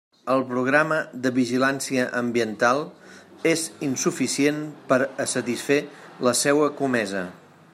El 0.33 0.39
programa 0.51 0.95
de 1.25 1.31
vigilància 1.33 2.05
ambiental 2.21 2.81
és 3.51 3.67
insuficient 3.89 4.65
per 4.93 4.99
a 5.25 5.29
satisfer 5.35 5.81
la 6.29 6.35
seua 6.41 6.73
comesa. 6.81 7.23